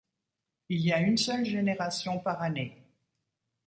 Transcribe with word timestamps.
Il 0.69 0.79
y 0.81 0.91
a 0.93 0.99
une 0.99 1.17
seule 1.17 1.45
génération 1.45 2.17
par 2.17 2.41
année. 2.41 2.81